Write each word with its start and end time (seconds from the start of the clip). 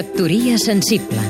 Factoria 0.00 0.56
sensible 0.56 1.20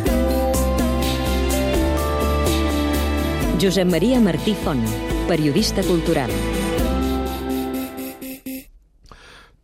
Josep 3.58 3.88
Maria 3.90 4.20
Martí 4.20 4.54
Font, 4.54 4.84
periodista 5.26 5.82
cultural 5.82 6.30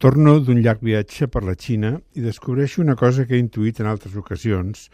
Torno 0.02 0.34
d'un 0.40 0.58
llarg 0.58 0.82
viatge 0.82 1.30
per 1.30 1.44
la 1.46 1.54
Xina 1.54 1.92
i 2.18 2.26
descobreixo 2.26 2.82
una 2.82 2.98
cosa 2.98 3.28
que 3.30 3.38
he 3.38 3.44
intuït 3.44 3.78
en 3.78 3.92
altres 3.92 4.18
ocasions, 4.18 4.88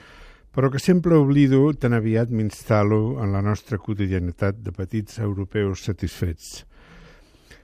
però 0.53 0.69
que 0.69 0.85
sempre 0.91 1.17
oblido 1.17 1.65
tan 1.73 1.97
aviat 1.97 2.29
m'instal·lo 2.29 3.17
en 3.25 3.33
la 3.33 3.41
nostra 3.41 3.81
quotidianitat 3.81 4.61
de 4.61 4.77
petits 4.77 5.23
europeus 5.25 5.89
satisfets. 5.89 6.67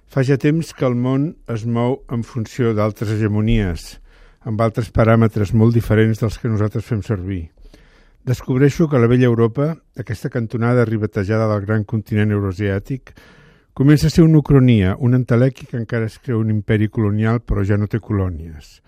Fa 0.08 0.24
ja 0.24 0.40
temps 0.40 0.72
que 0.72 0.88
el 0.88 0.96
món 0.96 1.34
es 1.44 1.68
mou 1.68 2.06
en 2.08 2.24
funció 2.24 2.72
d'altres 2.72 3.18
hegemonies, 3.18 3.98
amb 4.48 4.62
altres 4.64 4.88
paràmetres 4.94 5.52
molt 5.52 5.76
diferents 5.76 6.22
dels 6.22 6.38
que 6.40 6.48
nosaltres 6.48 6.86
fem 6.86 7.02
servir. 7.04 7.50
Descobreixo 8.24 8.88
que 8.88 9.00
la 9.00 9.08
vella 9.10 9.28
Europa, 9.28 9.74
aquesta 10.00 10.30
cantonada 10.32 10.86
ribatejada 10.88 11.50
del 11.50 11.66
gran 11.66 11.84
continent 11.84 12.32
euroasiàtic, 12.32 13.12
comença 13.76 14.08
a 14.08 14.10
ser 14.10 14.24
una 14.24 14.40
ucronia, 14.40 14.96
un 14.98 15.14
entelèqui 15.18 15.68
que 15.68 15.76
encara 15.76 16.08
es 16.08 16.16
creu 16.18 16.40
un 16.40 16.50
imperi 16.54 16.88
colonial 16.88 17.42
però 17.44 17.64
ja 17.64 17.76
no 17.76 17.90
té 17.92 18.00
colònies. 18.00 18.80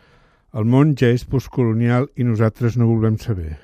El 0.56 0.64
món 0.64 0.96
ja 0.96 1.12
és 1.12 1.28
postcolonial 1.28 2.08
i 2.16 2.24
nosaltres 2.24 2.80
no 2.80 2.88
volem 2.88 3.20
saber. 3.20 3.60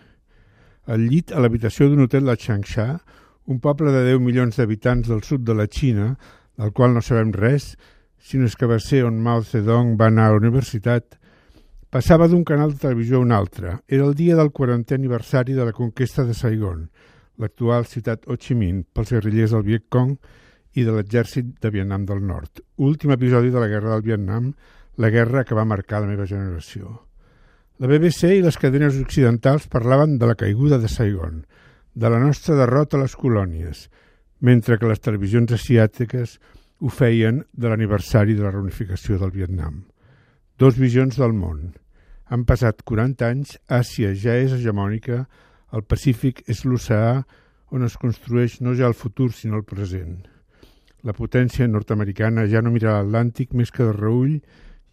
Al 0.86 1.02
llit 1.02 1.32
a 1.32 1.40
l'habitació 1.40 1.88
d'un 1.88 2.04
hotel 2.04 2.28
a 2.28 2.36
Changsha, 2.36 3.00
un 3.48 3.58
poble 3.58 3.90
de 3.90 4.04
10 4.12 4.20
milions 4.22 4.60
d'habitants 4.60 5.08
del 5.08 5.24
sud 5.24 5.48
de 5.48 5.56
la 5.56 5.66
Xina, 5.66 6.12
del 6.60 6.72
qual 6.76 6.94
no 6.94 7.02
sabem 7.02 7.32
res, 7.32 7.74
sinó 8.20 8.46
és 8.46 8.54
que 8.54 8.68
va 8.68 8.78
ser 8.78 9.06
on 9.08 9.18
Mao 9.22 9.42
Zedong 9.42 9.96
va 9.98 10.12
anar 10.12 10.28
a 10.28 10.36
la 10.36 10.44
universitat, 10.44 11.16
Passava 11.96 12.26
d'un 12.28 12.42
canal 12.44 12.74
de 12.74 12.76
televisió 12.76 13.16
a 13.16 13.24
un 13.24 13.30
altre. 13.32 13.70
Era 13.88 14.04
el 14.04 14.12
dia 14.14 14.34
del 14.36 14.50
40è 14.52 14.98
aniversari 14.98 15.54
de 15.56 15.64
la 15.64 15.72
conquesta 15.72 16.26
de 16.28 16.34
Saigon, 16.36 16.82
l'actual 17.40 17.86
ciutat 17.88 18.26
Ho 18.28 18.34
Chi 18.36 18.52
Minh, 18.52 18.82
pels 18.92 19.14
guerrillers 19.14 19.54
del 19.54 19.62
Vietcong 19.64 20.10
i 20.76 20.84
de 20.84 20.92
l'exèrcit 20.92 21.54
de 21.62 21.70
Vietnam 21.72 22.04
del 22.04 22.20
Nord. 22.20 22.60
Últim 22.84 23.14
episodi 23.14 23.48
de 23.54 23.62
la 23.62 23.70
guerra 23.72 23.94
del 23.94 24.04
Vietnam, 24.04 24.50
la 25.00 25.08
guerra 25.14 25.46
que 25.48 25.56
va 25.56 25.64
marcar 25.64 26.02
la 26.02 26.10
meva 26.10 26.26
generació. 26.28 26.92
La 27.80 27.88
BBC 27.88 28.34
i 28.34 28.44
les 28.44 28.60
cadenes 28.60 29.00
occidentals 29.00 29.64
parlaven 29.72 30.18
de 30.20 30.28
la 30.28 30.36
caiguda 30.36 30.76
de 30.76 30.92
Saigon, 30.92 31.46
de 31.94 32.12
la 32.12 32.20
nostra 32.20 32.58
derrota 32.60 33.00
a 33.00 33.06
les 33.06 33.16
colònies, 33.16 33.86
mentre 34.44 34.76
que 34.76 34.92
les 34.92 35.00
televisions 35.00 35.56
asiàtiques 35.56 36.36
ho 36.76 36.92
feien 36.92 37.40
de 37.56 37.72
l'aniversari 37.72 38.36
de 38.36 38.44
la 38.44 38.52
reunificació 38.52 39.16
del 39.16 39.32
Vietnam. 39.32 39.86
Dos 40.60 40.76
visions 40.76 41.16
del 41.16 41.32
món. 41.32 41.72
Han 42.28 42.44
passat 42.46 42.82
40 42.82 43.26
anys, 43.26 43.56
Àsia 43.70 44.12
ja 44.18 44.34
és 44.34 44.54
hegemònica, 44.56 45.26
el 45.72 45.84
Pacífic 45.86 46.42
és 46.50 46.64
l'oceà 46.66 47.20
on 47.74 47.86
es 47.86 47.96
construeix 47.98 48.60
no 48.62 48.74
ja 48.74 48.86
el 48.90 48.94
futur 48.94 49.32
sinó 49.32 49.60
el 49.60 49.66
present. 49.66 50.26
La 51.06 51.14
potència 51.14 51.66
nord-americana 51.70 52.46
ja 52.50 52.62
no 52.62 52.72
mira 52.74 52.96
l'Atlàntic 52.98 53.54
més 53.54 53.70
que 53.70 53.86
de 53.86 53.94
reull 53.94 54.38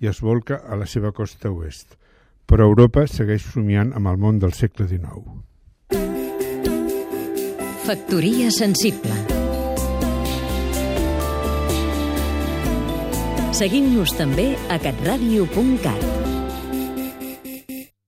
i 0.03 0.09
es 0.09 0.21
volca 0.21 0.61
a 0.67 0.77
la 0.77 0.85
seva 0.85 1.13
costa 1.13 1.49
oest. 1.49 1.97
Però 2.45 2.67
Europa 2.69 3.07
segueix 3.07 3.45
somiant 3.53 3.93
amb 3.97 4.11
el 4.11 4.19
món 4.21 4.41
del 4.41 4.53
segle 4.53 4.85
XIX. 4.89 5.41
Factoria 7.83 8.51
sensible 8.51 9.15
Seguim-nos 13.53 14.15
també 14.17 14.53
a 14.73 14.79
catradio.cat 14.81 16.22